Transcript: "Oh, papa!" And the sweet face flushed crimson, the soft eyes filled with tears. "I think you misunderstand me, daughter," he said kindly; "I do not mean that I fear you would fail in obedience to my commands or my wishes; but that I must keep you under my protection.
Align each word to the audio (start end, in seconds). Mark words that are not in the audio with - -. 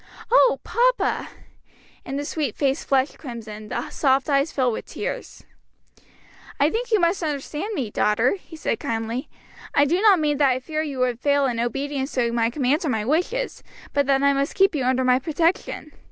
"Oh, 0.31 0.59
papa!" 0.63 1.29
And 2.03 2.17
the 2.17 2.25
sweet 2.25 2.55
face 2.55 2.83
flushed 2.83 3.19
crimson, 3.19 3.67
the 3.69 3.91
soft 3.91 4.31
eyes 4.31 4.51
filled 4.51 4.73
with 4.73 4.87
tears. 4.87 5.43
"I 6.59 6.71
think 6.71 6.91
you 6.91 6.99
misunderstand 6.99 7.75
me, 7.75 7.91
daughter," 7.91 8.33
he 8.39 8.55
said 8.55 8.79
kindly; 8.79 9.29
"I 9.75 9.85
do 9.85 10.01
not 10.01 10.19
mean 10.19 10.37
that 10.39 10.49
I 10.49 10.59
fear 10.59 10.81
you 10.81 10.97
would 11.01 11.19
fail 11.19 11.45
in 11.45 11.59
obedience 11.59 12.13
to 12.13 12.31
my 12.31 12.49
commands 12.49 12.83
or 12.83 12.89
my 12.89 13.05
wishes; 13.05 13.61
but 13.93 14.07
that 14.07 14.23
I 14.23 14.33
must 14.33 14.55
keep 14.55 14.73
you 14.73 14.85
under 14.85 15.03
my 15.03 15.19
protection. 15.19 15.91